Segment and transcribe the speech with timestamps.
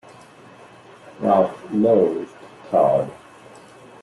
[1.19, 2.33] Ralph loathed
[2.71, 3.11] Todd.